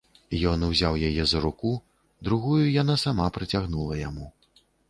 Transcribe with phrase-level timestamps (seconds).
[0.51, 1.75] Ён узяў яе за руку,
[2.31, 4.31] другую яна сама працягнула яму.